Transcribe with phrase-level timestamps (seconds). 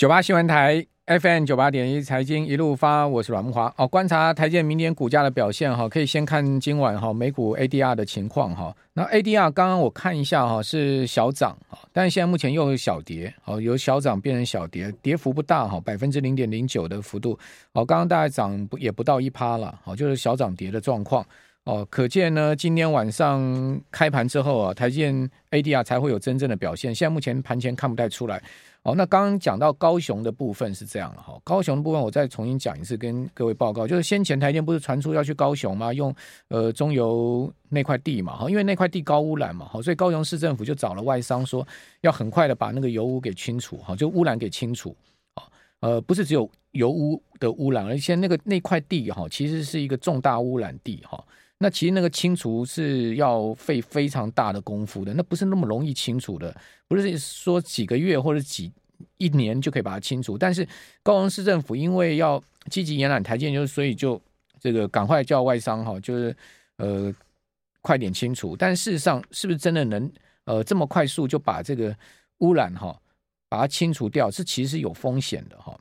[0.00, 3.70] 九八新闻台 FM 九八点一财经一路发，我是阮木华。
[3.76, 8.74] 哦，观察台建明年股价的表现哈，可以先看今晚哈美股 ADR 的情况哈。
[8.94, 17.38] 那 ADR 刚刚我看一下哈是小涨哈，但现在目前又是小跌，哦由小涨变成小跌，跌幅不大哈，百分之零点零九的幅度。
[17.74, 21.22] 哦，刚刚大概涨不也不到一趴了，哦就是小涨跌的状况。
[21.70, 25.04] 哦，可见呢今天晚上开盘之后啊，台积
[25.52, 26.92] ADR 才会有真正的表现。
[26.92, 28.42] 现在目前盘前看不太出来。
[28.82, 35.92] 哦，那刚刚讲到高雄的部分是这样了哈，高雄的部分我再重新讲一次，跟各位报告，就是先前台电不是传出要去高雄吗？
[35.92, 36.12] 用
[36.48, 41.64] 呃中油那块地嘛，哈，因为那块地高污染嘛，好，所以高雄市政府就找了外商说
[42.00, 44.96] 要很快的把那个油污给清除，哈，就污染给清除，
[45.34, 45.44] 啊，
[45.78, 51.22] 呃，不是只有油污的污染，而且那个那块地哈，其实是一个重大污染地哈。
[51.62, 56.56] 那其实那个清除是要费非常大的功夫的，那不是那么容易清除的，
[56.88, 58.72] 不是说几个月或者几
[59.18, 60.38] 一年就可以把它清除。
[60.38, 60.66] 但是
[61.02, 64.18] 高雄市政府因为要积极延揽台建，就是所以就
[64.58, 66.34] 这个赶快叫外商哈，就是
[66.78, 67.14] 呃
[67.82, 68.56] 快点清除。
[68.56, 70.10] 但事实上是不是真的能
[70.46, 71.94] 呃这么快速就把这个
[72.38, 72.98] 污染哈
[73.50, 74.30] 把它清除掉？
[74.30, 75.78] 是其实是有风险的哈。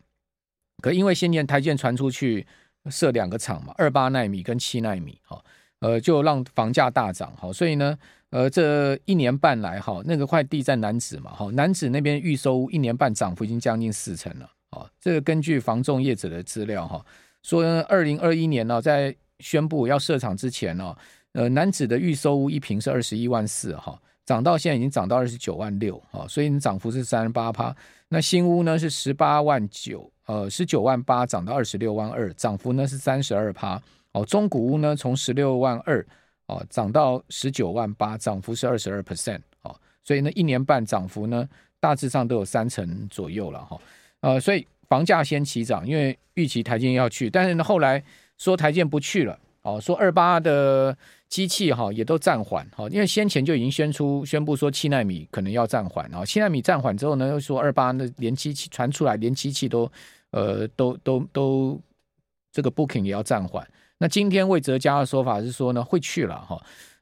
[0.81, 2.45] 可因为先前台建传出去
[2.91, 5.41] 设两个厂嘛，二八奈米跟七奈米哈。
[5.79, 7.97] 呃，就让房价大涨，好，所以呢，
[8.31, 17.05] 呃，这一年半来，哈，那个块地在南子嘛，哈，楠梓那边预收一年半涨幅已经将近四成了，啊，这个根据房仲业者的资料，哈，
[17.43, 20.93] 说二零二一年呢，在宣布要设厂之前呢，
[21.31, 27.73] 呃，楠梓的预收屋一平是二十一万四，哈，涨到现在已经涨到二十九万六，啊，所以你涨幅是三十八趴，
[28.09, 33.81] 那新屋呢是十八万九，呃，十九万八涨到二十六万二，涨幅呢是三十二趴。
[34.13, 36.05] 哦，中古屋呢，从十六万二
[36.47, 41.47] 哦涨到十九万八，涨幅是二十二 percent 哦，所以呢，一年半涨幅呢，
[41.79, 43.81] 大致上都有三成左右了哈、哦。
[44.21, 48.03] 呃，所以房价先起涨，因为预期台建要去，但是呢，后来
[48.37, 59.89] 说台建不去了哦，说二八的机器哈、也都暂缓哈、哦，因为先前就已经宣出宣布说七纳米可能要暂缓啊，七纳米暂缓之后呢，又说二八的连机器传出来，连机器都
[60.31, 61.79] 呃都都都
[62.51, 63.65] 这个 booking 也要暂缓。
[64.01, 66.57] 那今天魏哲家的说法是说呢，会去了哈，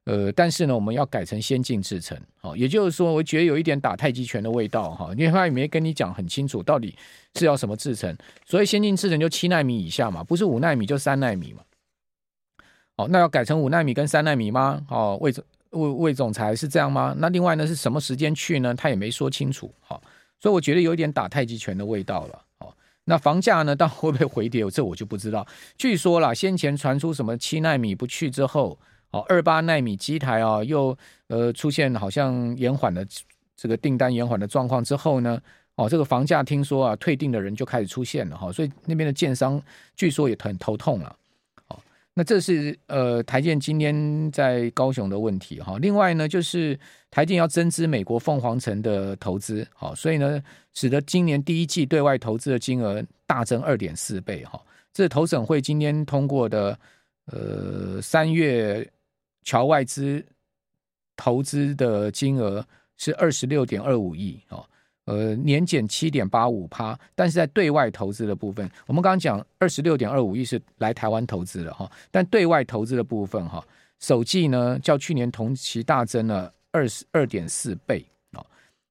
[0.05, 6.95] 呃，但是呢，我们要改成先进制程，好，也就是说，我觉得有一点打太极拳的味道哈，因为他也没跟你讲很清楚，到底
[7.35, 11.61] 是要什么制程，所以先进制程就七纳米以下嘛，不是五纳米就三纳米嘛，
[12.97, 14.81] 好，那要改成五纳米跟三纳米吗？
[14.89, 15.31] 哦，魏
[15.69, 17.13] 魏魏总裁是这样吗？
[17.19, 18.73] 那另外呢，是什么时间去呢？
[18.73, 20.01] 他也没说清楚，好，
[20.39, 22.41] 所以我觉得有一点打太极拳的味道了。
[23.09, 23.73] 那房价呢？
[23.73, 24.69] 到会不会回跌？
[24.69, 25.47] 这我就不知道。
[25.77, 28.77] 据说啦，先前传出什么七纳米不去之后，
[29.11, 30.97] 哦，二八纳米机台啊，又
[31.27, 33.07] 呃出现好像延缓的
[33.55, 35.39] 这个订单延缓的状况之后呢，
[35.75, 39.61] 哦，这个房价听说啊，退订的人就开始出现了哈，所以那边的建商
[39.95, 41.15] 据说也很头痛了。
[42.19, 46.77] 那这是呃台建今天在高雄的问题哈，另外呢就是
[47.11, 50.41] 台建要增资美国凤凰城的投资，好，所以呢
[50.73, 54.59] 使得今年第一季对外投资的金额大增二点四倍哈，
[54.91, 56.79] 这是投审会今天通过的
[57.27, 58.89] 呃三月
[59.43, 60.25] 侨外资
[61.15, 62.65] 投资的金额
[62.97, 64.65] 是二十六点二五亿啊。
[65.07, 73.65] 呃，年减七点八五趴，但是在对外投资的部分，我们刚刚讲二十六点二五亿是来台湾投资的哈，但对外投资的部分哈，
[74.01, 78.45] 首季呢较去年同期大增了二十二点四倍啊，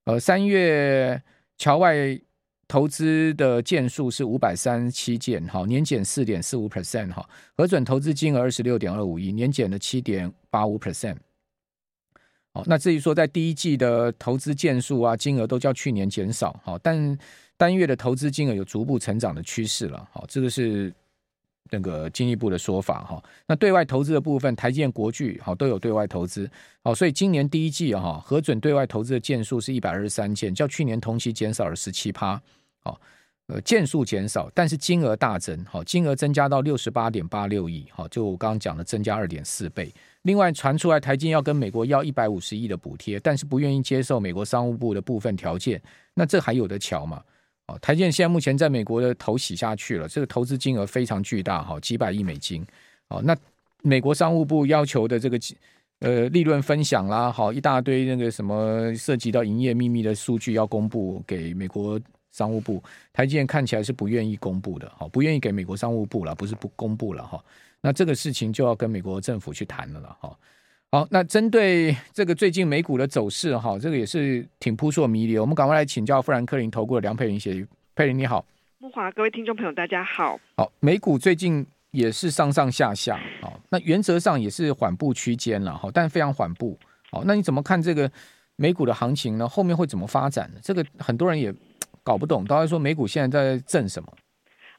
[0.06, 1.22] 呃，三月
[1.58, 2.18] 侨外
[2.66, 7.28] 投资的件数是五百三十七件哈，年减四点四五 percent 哈，
[7.58, 11.16] 核准投资金额二十六点二五亿，年减了七点八五 percent。
[12.66, 17.18] 那至于说在第一季的投资件数啊，金额都较去年减少，好，但
[17.56, 20.92] 单月的投资金额有逐步成长的趋势了，好，这个是
[21.70, 23.22] 那个经济部的说法哈。
[23.46, 26.48] 那对外投资的部分，台建、国巨好都有对外投资，
[26.82, 32.40] 好，所以今年第一季哈核准对外投资的件数是一百二十三件，较去年同期减少了十七趴，
[32.84, 33.00] 好，
[33.46, 39.92] 呃，件数减少，但是金额大增，好，金额增加到六十八点八六亿，好，就我刚刚讲的增加二点四倍。
[40.26, 45.80] 另外传出来，台积要跟美国要一百五十亿的补贴，但是不愿意接受美国商务部的部分条件。
[46.14, 47.22] 那这还有得瞧吗？
[47.68, 52.66] 哦，台积现在目前在美国的头洗下去了，这个投资金额非常巨大，哈，几百亿美金。
[53.06, 53.36] 哦，那
[53.82, 55.38] 美国商务部要求的这个
[56.00, 62.00] 呃利润分享啦，好一大堆那个什么涉及到营业秘密的数据要公布给美国
[62.36, 62.82] 商务部，
[63.14, 67.42] 台积电看起来是不愿意公布的，好，不愿意给美国商务部了，不是不公布了哈。
[67.80, 70.38] 那这个事情就要跟美国政府去谈了了哈。
[70.92, 75.38] 好，那针对这个最近美股的走势哈，这个也是挺扑朔迷离。
[75.38, 78.44] 我们赶快来请教富兰克林投顾的梁佩玲协佩玲你好，
[78.76, 80.38] 慕华，各位听众朋友大家好。
[80.58, 86.78] 好，美股最近也是上上下下，好，那原则上也是缓步区间了，哈，但非常缓步。
[87.10, 88.10] 好，那你怎么看这个
[88.56, 89.48] 美股的行情呢？
[89.48, 90.60] 后面会怎么发展呢？
[90.62, 91.54] 这个很多人也
[92.06, 94.12] 搞不懂，大家说美股现在在挣什么？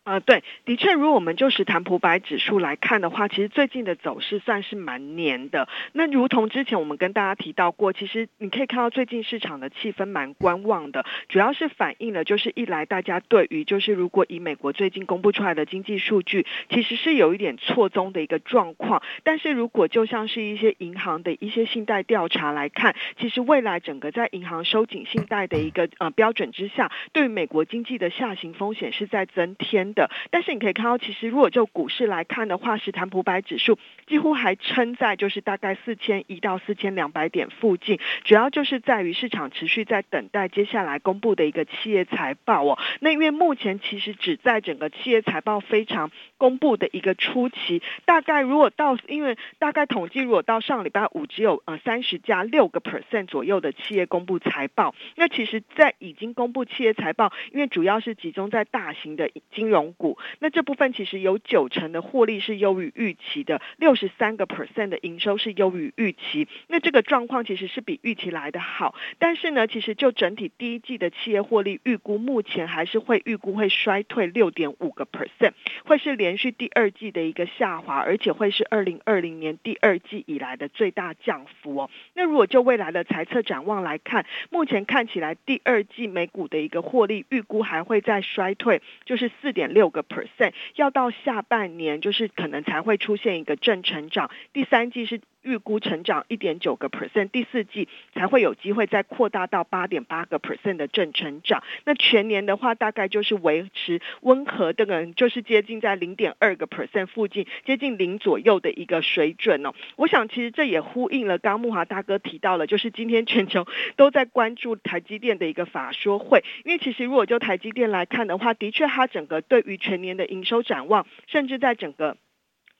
[0.07, 5.68] 呃，对，的确，如果我们就是谈普百指数来看的话，其实最近的走势算是蛮黏的。
[5.92, 19.04] 那如同之前我们跟大家提到过，其实你可以看到最近市场的气氛蛮观望的，主要是反映了就是一来大家对于就是如果以美国最近公布出来的经济数据，其实是有一点错综的一个状况。
[19.25, 30.10] 但是如果就像是一些银行的一些信贷调查来看，其实未来整个在银行收紧信贷的一个呃标准之下，对于美国经济的下行风险是在增添的。
[30.30, 42.78] 但是你可以看到，其实如果就股市来看的话，是坦普百指数几乎还撑在就是大概四千一到四千两百点附近，主要就是在于市场持续在等待接下来公布的一个企业财报哦。
[43.00, 59.87] 那因为目前其实只在整个企业财报非常公布的一个初期，大概如果到因为大概统计，如果到上礼拜五只有呃三十家六个 percent 左右的企业公布财报，那其实在已经公布企业财报，因为主要是集中在大型的金融。
[59.94, 75.54] 股，那这部分其实有九成的获利是优于预期的，六十三个 percent 的营收是优于预期，那这个状况其实是比预期来得好，但是呢，其实就整体第一季的企业获利预估，目前还是会预估会衰退六点五个 percent，
[75.86, 81.90] 会是连续第二季的一个下滑，而且会是二零二零年第二季以来的最大降幅哦。
[82.13, 89.90] 那如果就未来的财测展望来看，目前看起来第二季美股的一个获利预估还会再衰退，就是四点六。
[89.90, 94.30] 个 percent 要到下半年，就是可能才会出现一个正成长。
[94.54, 95.22] 第三季是。
[95.48, 101.64] 预估成长一点九个 percent，第四季才会有机会再扩大到八点八个 percent 的正成长。
[101.86, 109.74] 那全年的话，大概就是维持温和的，个就是接近在零点二个 percent 附近，接近零左右的一个水准哦。
[109.96, 113.66] 我想其实这也呼应了刚木华大哥提到了，就是今天全球
[113.96, 122.18] 都在关注台积电的一个法说会，因为其实如果就台积电来看的话，的确它整个对于全年的营收展望，甚至在整个。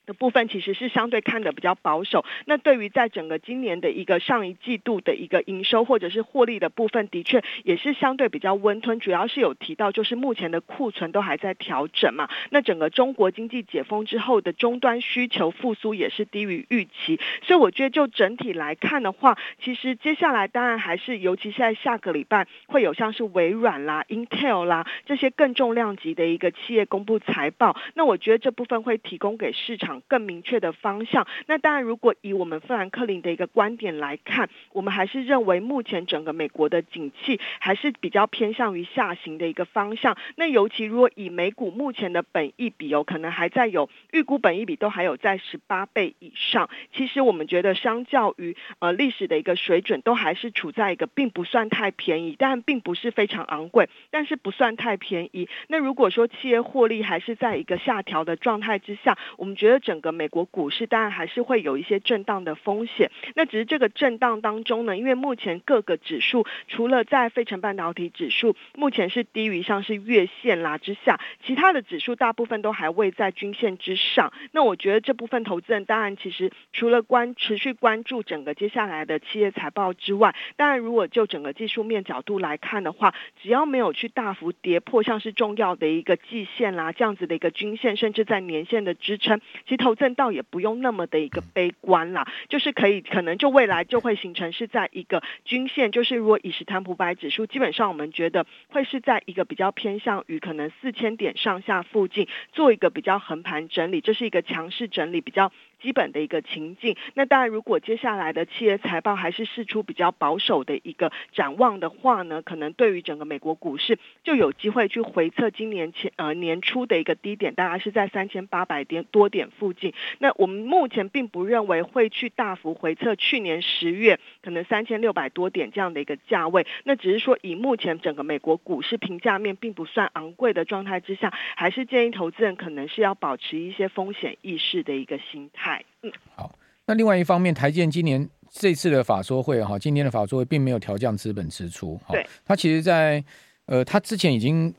[0.08, 2.24] 的部分其实是相对看得比较保守。
[2.46, 8.98] 那对于在整个今年的一个上一季度的一个营收或者是获利的部分，的确也是相对比较温吞。
[9.00, 12.30] 主要是有提到，就是目前的库存都还在调整嘛。
[12.48, 17.20] 那整个中国经济解封之后的终端需求复苏也是低于预期。
[17.42, 27.76] 所以我觉得就整体来看的话，其实接下来当然还是，尤其现在下个礼拜会有像是微软啦、Intel 啦这些更重量级的一个企业公布财报。
[27.92, 29.97] 那我觉得这部分会提供给市场。
[30.06, 31.26] 更明确的方向。
[31.46, 40.16] 那当然，如果以我们富兰克林的一个观点来看，我们还是认为目前整个美国的景气还是比较偏向于下行的一个方向。
[40.36, 46.68] 那尤其如果以美股目前的本益比有可能还在有预估本益比都还有在十八倍以上。
[46.92, 55.48] 其实我们觉得，相较于呃历史的一个水准，都还是处在一个并不算太便宜，但并不是非常昂贵，但是不算太便宜。
[55.68, 59.78] 那如果说企业获利还是在一个下调的状态之下，我们觉得。
[59.88, 74.30] 整个美国股市当然还是会有一些震荡的风险，那只是这个震荡当中呢，因为目前各个指数除了在费城半导体指数目前是低于像是月线啦之下，其他的指数大部分都还未在均线之上。
[74.52, 105.50] 那我觉得这部分投资人当然其实除了关持续关注整个接下来的企业财报之外，当然如果就整个技术面角度来看的话，只要没有去大幅跌破像是重要的一个季线啦这样子的一个均线，甚至在年线的支撑，其投资倒也不用那么的一个悲观啦，就是可以可能就未来就会形成是在一个均线，就是如果以史坦普百指数，基本上我们觉得会是在一个比较偏向于可能四千点上下附近做一个比较横盘整理，这是一个强势整理比较。
[105.80, 119.94] 基本的一个情境，那当然，如果接下来的企业财报还是释出比较保守的一个展望的话呢，可能对于整个美国股市就有机会去回测今年前呃年初的一个低点，大概是在三千八百点多点附近。
[120.18, 135.67] 那我们目前并不认为会去大幅回测去年十月可能三千六百多点这样的一个价位，那只是说以目前整个美国股市评价面并不算昂贵的状态之下，还是建议投资人可能是要保持一些风险意识的一个心态。
[136.02, 136.54] 嗯，好。
[136.86, 142.00] 那另外一方面，台建今年这次的法说会哈，今年的法说会并没有调降资本支出。
[142.08, 143.22] 对，它其实在
[143.66, 144.72] 呃，它之前已经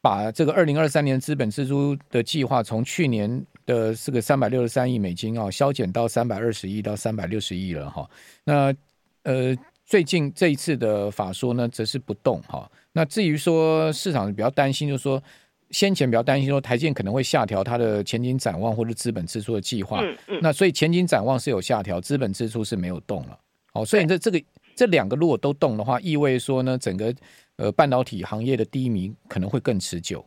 [0.00, 8.06] 把这个二零二三年资本支出的计划从去年的这个三百六十三亿美金啊，削减到三百二十亿到三百六十亿了哈。
[8.44, 8.74] 那
[9.22, 12.70] 呃，最近这一次的法说呢，则是不动哈。
[12.92, 15.22] 那至于说市场比较担心，就是说
[15.70, 20.00] 先前比较担心说台积电可能会下调它的前景展望或者资本支出的计划。
[20.02, 20.38] 嗯嗯。
[20.42, 23.38] 那所以前景展望是有下调，资本支出是没有动了。
[23.72, 24.42] 哦，所以这这个
[24.76, 27.14] 这两个如果都动的话，意味说呢，整个
[27.56, 30.24] 呃半导体行业的低迷可能会更持久。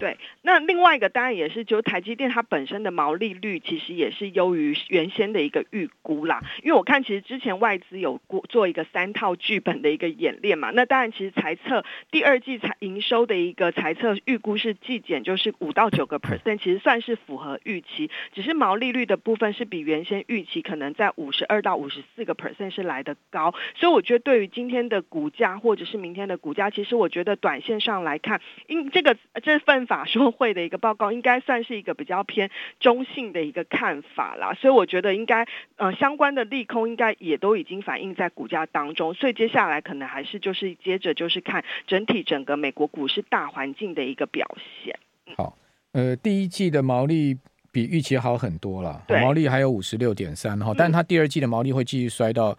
[0.00, 6.40] 对，那另外一个当然也是，就台积电它本身的毛利率其实也是优于原先的一个预估啦。
[6.62, 18.10] 因为我看其实之前外资有过做一个三套剧本的一个演练嘛，那当然其实财测第二季财营收的一个财测预估是季减，就是五到九个 percent，其实算是符合预期。
[18.32, 29.86] 只是毛利率的部分是比原先预期可能在五十二到五十四个 percent 是来得高，所以我觉得对于今天的股价或者是明天的股价，其实我觉得短线上来看，因这个这份。
[29.90, 35.44] 法说会的一个报告应该算是一个比较偏中性的一个看法啦，所以我觉得应该
[35.74, 44.46] 呃相关的利空应该也都已经反映在股价当中，所以接下来可能还是就是接着就是看整体整个美国股市大环境的一个表
[44.84, 44.96] 现。
[45.36, 45.58] 好，
[45.90, 47.36] 呃，第一季的毛利
[47.72, 52.56] 比预期好很多了，毛利还有五十六点三哈，但是它第二季的毛利会继续衰到。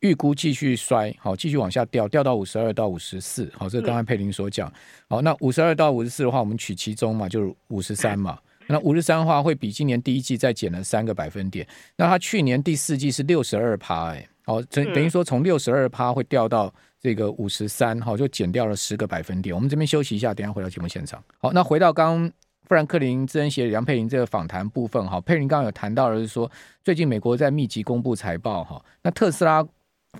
[0.00, 4.70] 预估继续衰，好，继续往下掉，掉到五十二到五十四，好，这个刚才佩玲所讲，
[5.08, 8.38] 好，那五十二到五十四的话，我们取其中嘛，就是五十三嘛，
[8.68, 19.54] 那五十三的话会比今年第一季再减了三个百分点，那它去年第四季是六十二趴，哎，好，等等于说从六十二趴会掉到这个五十三，好，就减掉了十个百分点。
[19.54, 21.22] 我们这边休息一下，等下回到节目现场。
[21.38, 22.32] 好，那回到刚刚
[22.68, 26.50] 富兰克林资深协理梁佩玲这个访谈部分，哈，佩玲刚刚有谈到的是说，
[26.84, 29.66] 最近美国在密集公布财报，哈，那特斯拉。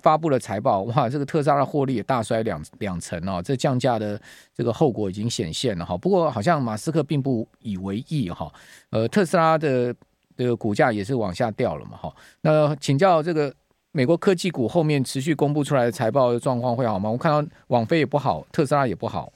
[0.03, 4.21] 发布了财报，哇，这个特斯拉的获利也大衰两两成哦，这降价的
[4.55, 5.97] 这个后果已经显现了哈。
[5.97, 8.53] 不过好像马斯克并不以为意哈，
[8.91, 9.95] 呃，特斯拉的
[10.37, 12.15] 的股价也是往下掉了嘛哈。
[12.43, 13.53] 那请教这个
[13.93, 17.11] 美国科技股后面持续公布出来的财报的状况会好吗？
[17.11, 19.33] 我看到网飞也不好，特斯拉也不好。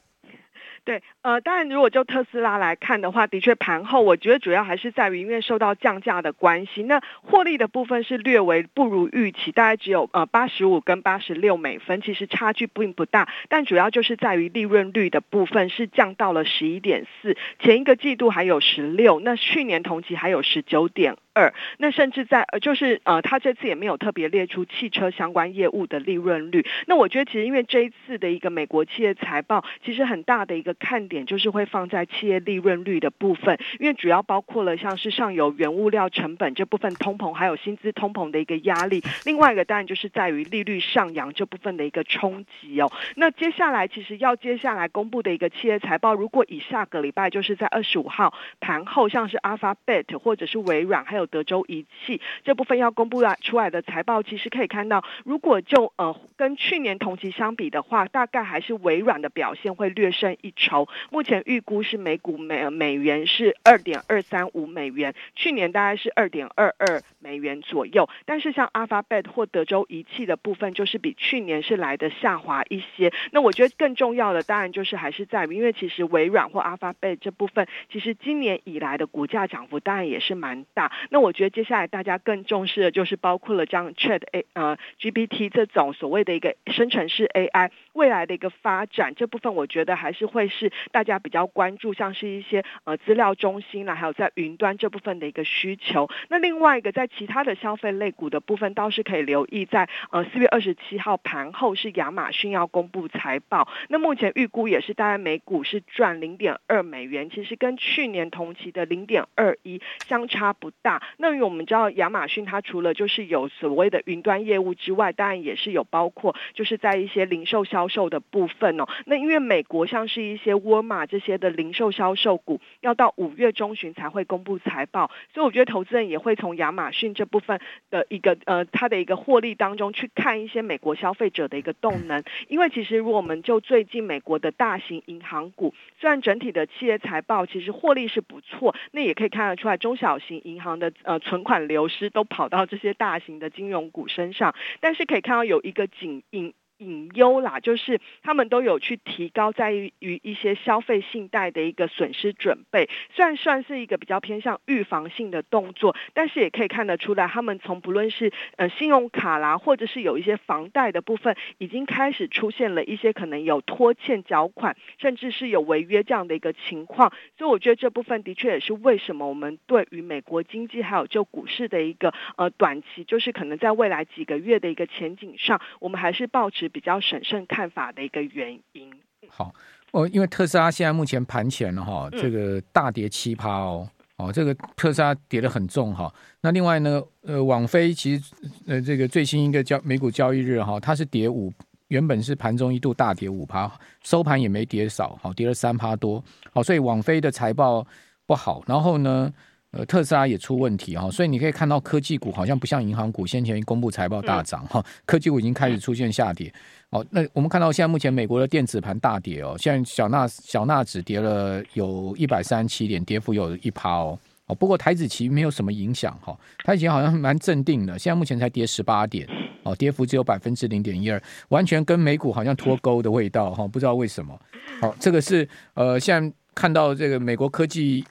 [0.84, 21.16] 对，呃，当然，如果就特斯拉来看的话，的确盘后，我觉得主要还是在于因为受到降价的关系，那获利的部分是略微不如预期，大概只有呃八十五跟八十六美分，其实差距并不大，但主要就是在于利润率的部分是降到了十一点四，前一个季度还有十六，那去年同期还有十九点。
[21.32, 26.66] 二，那甚至在呃，就是呃，他这次也没有特别列出汽车相关业务的利润率。
[26.86, 39.00] 那我觉得其实因为这一次的一个美国企业财报，其实很大的一个看点就是会放在企业利润率的部分，因为主要包括了像是上游原物料成本这部分通膨，还有薪资通膨的一个压力。
[39.24, 42.90] 另外一个当然就是在于利率上扬这部分的一个冲击哦。
[43.14, 51.20] 那接下来其实要接下来公布的一个企业财报，如果以下个礼拜就是在二十五号盘后，像是 Alphabet 或者是微软还有。
[51.30, 60.88] 德州仪器这部分要公布来出来的财报，其实可以看到，如果就呃跟去年同期相比的话，大概还是微软的表现会略胜一筹。
[61.10, 68.08] 目前预估是每股美美元是二点二三五美元，去年大概是二点二二美元左右。
[68.24, 73.12] 但是像 Alphabet 或德州仪器的部分，就是比去年是来的下滑一些。
[73.30, 80.90] 那我觉得更重要的，当然就是还是在于，因为其实微软或 Alphabet 这部分，其实今年以来的股价涨幅当然也是蛮大。
[81.10, 96.08] 那我觉得接下来大家更重视的就是包括了这样 Chat A 呃 GPT 这种所谓的一个生成式 AI 未来的一个发展，这部分我觉得还是会是大家比较关注，像是一些呃资料中心啦，还有在云端这部分的一个需求。
[96.28, 111.02] 那另外一个在其他的消费类股的部分，倒是可以留意在呃四月二十七号盘后是亚马逊要公布财报，那目前预估也是大概每股是赚零点二美元，其实跟去年同期的零点二一相差不大。
[111.16, 118.84] 那我们知道亚马逊它除了就是有所谓的云端业务之外，当然也是有包括就是在一些零售销销售的部分哦。
[119.06, 127.58] 那因为美国像是一些沃尔玛这些的零售销售股，要到五月中旬才会公布财报，所以我觉得投资人也会从亚马逊这部分
[127.90, 132.22] 的一个呃它的一个获利当中去看一些美国消费者的一个动能。
[132.48, 140.92] 因为其实如果我们就最近美国的大型银行股，虽然整体的企业财报其实获利是不错，那也可以看得出来中小型银行的。
[141.02, 176.69] 呃，存款流失都跑到这些大型的金融股身上，但是可以看到有一个警隐隐忧啦，就是他们都有去提高在于一些消费信贷的一个损失准备，虽然算是一个比较偏向预防性的动作，但是也可以看得出来，他们从不论是呃信用卡啦，或者是有一些房贷的部分，已经开始出现了一些可能有拖欠缴款，甚至是有违约这样的一个情况，所以我觉得这部分的确也是为什么我们对于美国经济还有就股市的一个呃短期，就是可能在未来几个月的一个前景上，我们还是保持。
[176.70, 178.90] 比较审慎看法的一个原因。
[179.28, 179.52] 好，
[179.92, 186.12] 哦，因为特斯拉现在目前盘前了哈，这个大跌七趴哦，哦，这个特斯拉跌得很重哈。
[186.40, 188.34] 那另外呢，呃，网飞其实
[188.66, 191.52] 呃，这个最新一个交美股交易日哈，它是跌五，
[191.88, 193.70] 原本是盘中一度大跌五趴，
[194.02, 196.22] 收盘也没跌少，好，跌了三趴多。
[196.52, 197.86] 好，所以网飞的财报
[198.26, 199.32] 不好，然后呢，
[199.72, 206.52] 呃，特斯拉也出问题哈，所以你可以看到科技股好像不像银行股，先前公布财报大涨哈，科技股已经开始出现下跌。
[206.90, 214.18] 哦，那我们看到现在目前美国的电子盘大跌哦，现在小纳小纳指跌了有一百三十七点，跌幅有一趴哦。
[214.46, 219.24] 哦，不过台指期没有什么影响哈，台指期好像蛮镇定的，现在目前才跌十八点，
[219.62, 224.36] 哦，跌幅只有百分之零点一二，完全跟美股好像脱钩的味道哈，不知道为什么。
[224.80, 228.04] 好，这个是呃，现在看到这个美国科技。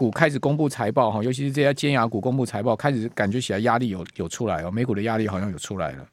[0.00, 6.06] 股开始公布财报哈，尤其是这些尖牙股公布财报，开始感觉起来压力有有出来哦，美股的压力好像有出来了。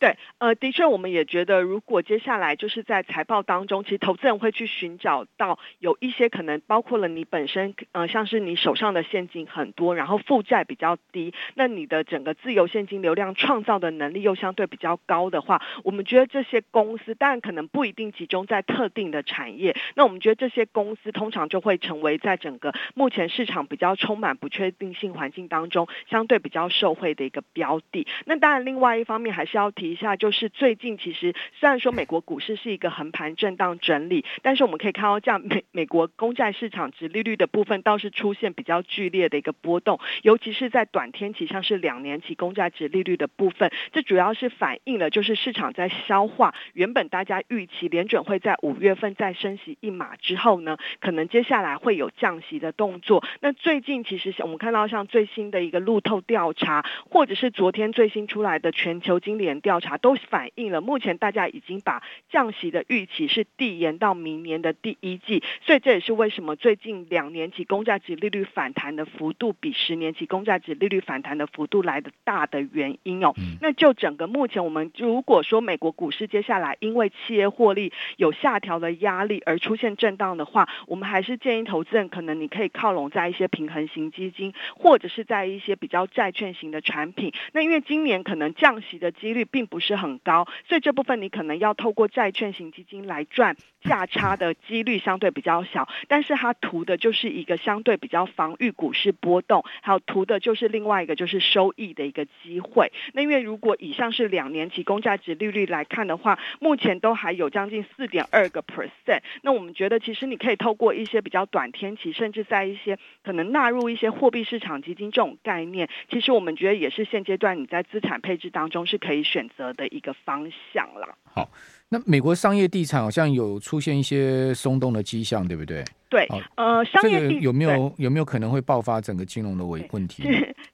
[0.00, 28.06] 对，呃，的确，我们也觉得，如果接下来就是在财报当中，其实投资人会去寻找到有一些可能，包括了你本身，呃，像是你手上的现金很多，然后负债比较低，那你的整个自由现金流量创造的能力又相对比较高的话，我们觉得这些公司当然可能不一定集中在特定的产业，那我们觉得这些公司通常就会成为在整个目前市场比较充满不确定性环境当中，相对比较受惠的一个标的。
[28.24, 29.89] 那当然，另外一方面还是要提。
[29.90, 53.24] 一下就是最近其实虽然说美国股市是一个横盘震荡整理，但是我们可以看到这样美美国公债市场殖利率的部分倒是出现比较剧烈的一个波动，尤其是在短天期，像是两年期公债殖利率的部分，这主要是反映了就是市场在消化原本大家预期联准会在五月份再升息一码之后呢，可能接下来会有降息的动作。
[53.40, 59.90] 那最近其实我们看到像最新的一个路透调查，或者是昨天最新出来的全球经理人调查。
[59.90, 73.34] 查都反映了，目前大家已经把降息的预期是递延到明年的第一季，所以这也是为什么最近两年期公债值利率反弹的幅度比十年期公债值利率反弹的幅度来得大的原因哦。
[73.60, 87.32] 那就整个目前我们如果说美国股市接下来因为企业获利有下调的压力而出现震荡的话，我们还是建议投资人可能你可以靠拢在一些平衡型基金，或者是在一些比较债券型的产品。
[87.52, 93.56] 那因为今年可能降息的几率并不是很高，所以这部分你可能要透过债券型基金来赚。
[93.82, 102.92] 价差的几率相对比较小，但是它图的就是一个相对比较防御股市波动，还有图的就是另外一个就是收益的一个机会。
[103.12, 109.20] 那因为如果以上是两年期公债值利率来看的话，目前都还有将近四点二个 percent。
[109.42, 121.16] 那我们觉得其实你可以透过一些比较短天期，甚至在一些可能纳入一些货币市场基金这种概念，其实我们觉得也是现阶段你在资产配置当中是可以选择的一个方向了。
[121.24, 121.48] 好，
[121.92, 125.84] 那美国商业地产好像有出现一些松动的迹象，对不对？
[126.10, 130.24] 对，呃，商业地、有没有有没有可能会爆发整个金融的问问题？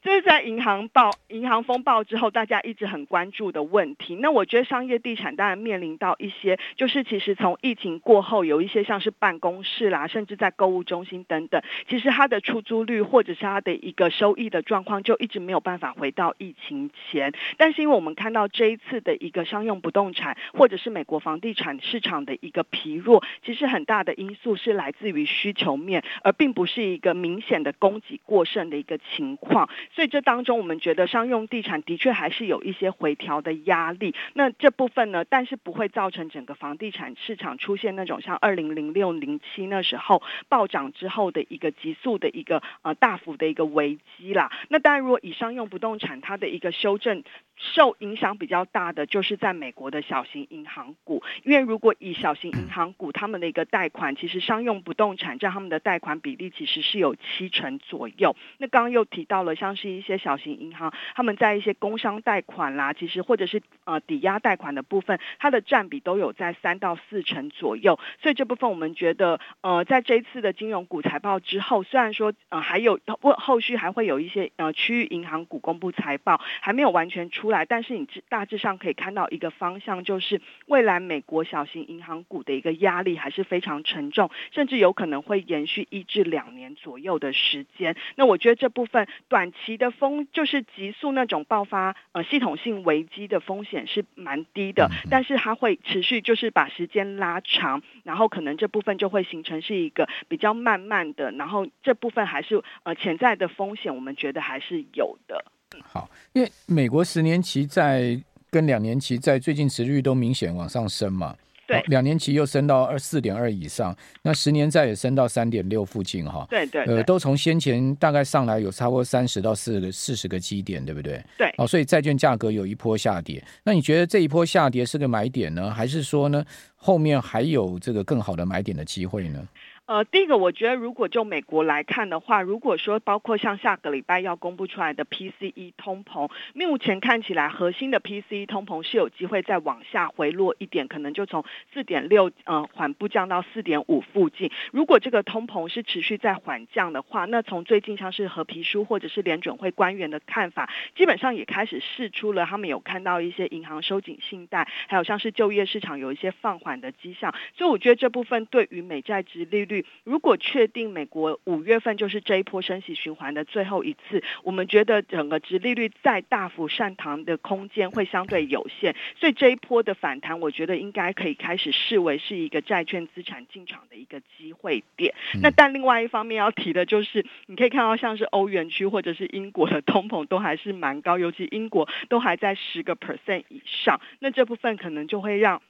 [0.03, 4.17] 这是在银行爆银行风暴之后，大家一直很关注的问题。
[4.17, 17.35] 那我觉得商业地产当然面临到一些，就是其实从疫情过后，有一些像是办公室啦，甚至在购物中心等等，其实它的出租率或者是它的一个收益的状况，就一直没有办法回到疫情前。
[17.59, 25.26] 但是因为我们看到这一次的一个商用不动产，或者是美国房地产市场的一个疲弱，其实很大的因素是来自于。
[25.27, 34.15] 需求面，而并不是一个明显的供给过剩的一个情况，所以这当中我们觉得商用地产的确还是有一些回调的压力。
[34.35, 44.51] 那这部分呢，但是不会造成整个房地产市场出现那种像二零零六零七那时候暴涨之后的一个急速的一个呃大幅的一个危机啦。
[44.69, 47.25] 那当然，如果以商用不动产它的一个修正。
[47.59, 58.37] 受影响比较大的就是在美国的小型银行股，因为如果以小型银行股他们的一个贷款，其实商用不动产占他们的贷款比例其实是有七成左右。
[58.59, 67.99] 那刚刚又提到了，像是一些小型银行，他们在一些工商贷款啦，其实或者是呃抵押贷款的部分，它的占比都有在三到四成左右。
[68.21, 87.97] 所以这部分我们觉得，呃，在这一次的金融股财报之后，虽然说呃还有后后续还会有一些呃区域银行股公布财报，还没有完全出来，但是你大致上可以看到一个方向，就是未来美国小型银行股的一个压力还是非常沉重，甚至有可能会延续一至两年左右的时间。
[88.17, 105.45] 那我觉得这部分短期的风就是急速那种爆发呃系统性危机的风险是蛮低的，但是它会持续就是把时间拉长，然后可能这部分就会形成是一个比较慢慢的，然后这部分还是呃潜在的风险，我们觉得还是有的。
[105.83, 108.19] 好，因为美国十年期在
[108.51, 111.37] 跟两年期在最近殖利率都明显往上升嘛。
[111.67, 116.47] 对，两年期又升到二四点二以上，那十年债也升到三点六附近哈。
[116.49, 121.23] 对对，对，呃，都从先前大概上来有差不多三十到四个四十个基点，对不对？
[121.37, 121.53] 对。
[121.59, 123.43] 哦，所以债券价格有一波下跌。
[123.65, 126.45] 那你觉得这一波下跌是个买点呢，还是说呢
[126.77, 129.47] 后面还有这个更好的买点的机会呢？
[129.87, 144.51] 呃，第一个，我觉得如果就美国来看的话，如果说包括像下个礼拜要公布出来的 PCE 通膨，目前看起来核心的 PCE 通膨是有机会再往下回落一点，可能就从四点六呃缓步降到四点五附近。
[144.73, 157.33] 如果这个通膨是持续在缓降的话，那从最近像是褐皮书或者是联准会官员的看法，基本上也开始试出了他们有看到一些银行收紧信贷，还有像是就业市场有一些放缓的迹象。
[157.57, 159.76] 所以我觉得这部分对于美债殖利率。
[160.05, 175.15] 如果确定美国五月份就是这一波升息循环的最后一次，我们觉得整个殖利率再大幅上扬的空间会相对有限，所以这一波的反弹，我觉得应该可以开始视为是一个债券资产进场的一个机会点。
[175.43, 185.61] 那但另外一方面要提的就是，你可以看到像是欧元区或者是英国的通膨都还是蛮高，尤其英国都还在十个 percent 以上，那这部分可能就会让。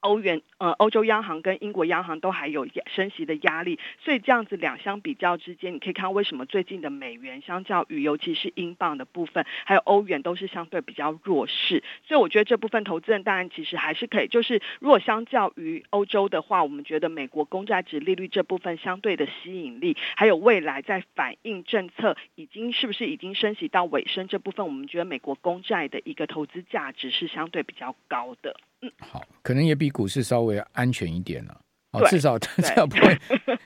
[0.00, 11.82] 欧元呃，欧洲央行跟英国央行都还有升息的压力，所以这样子两相比较之间，你可以看到为什么最近的美元相较于尤其是英镑的部分，还有欧元都是相对比较弱势。
[12.04, 28.56] 所以我觉得这部分投资人当然其实还是可以，就是如果相较于欧洲的话，我们觉得美国公债值利率这部分相对的吸引力，还有未来在反映政策已经是不是已经升息到尾声这部分，我们觉得美国公债的一个投资价值是相对比较高的。
[28.82, 31.60] 嗯，好，可能也比股市稍微安全一点了。
[31.92, 33.18] 哦，至少 至少不会，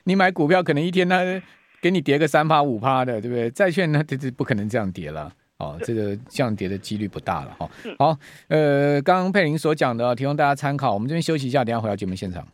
[0.05, 1.21] 你买股票可能一天它
[1.81, 3.49] 给你跌个三趴五趴的，对不对？
[3.51, 5.31] 债券呢，这这不可能这样跌了。
[5.57, 7.55] 哦， 这个这样跌的几率不大了。
[7.59, 10.93] 哈，好，呃，刚刚佩玲所讲的，提供大家参考。
[10.93, 12.45] 我们这边休息一下，等下回到节目现场。